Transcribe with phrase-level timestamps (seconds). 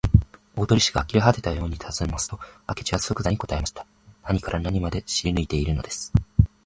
[0.55, 3.85] 大鳥氏があきれはてたようにたずねますと、明智はそくざに答えました。
[4.23, 6.11] 何から何まで知りぬいているのです。